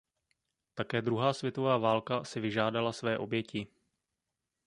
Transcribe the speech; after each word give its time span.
Také 0.73 1.01
druhá 1.01 1.33
světová 1.33 1.77
válka 1.77 2.23
si 2.23 2.39
vyžádala 2.39 2.91
své 2.93 3.17
oběti. 3.17 3.67